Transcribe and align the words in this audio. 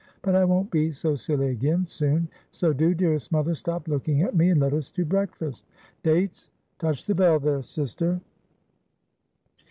But 0.23 0.33
I 0.33 0.43
won't 0.45 0.71
be 0.71 0.91
so 0.91 1.13
silly 1.13 1.49
again, 1.49 1.85
soon; 1.85 2.27
so 2.49 2.73
do, 2.73 2.95
dearest 2.95 3.31
mother, 3.31 3.53
stop 3.53 3.87
looking 3.87 4.23
at 4.23 4.35
me, 4.35 4.49
and 4.49 4.59
let 4.59 4.73
us 4.73 4.89
to 4.89 5.05
breakfast. 5.05 5.67
Dates! 6.01 6.49
Touch 6.79 7.05
the 7.05 7.13
bell 7.13 7.37
there, 7.39 7.61
sister.' 7.61 8.19